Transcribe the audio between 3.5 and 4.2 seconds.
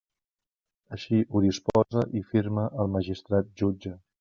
jutge.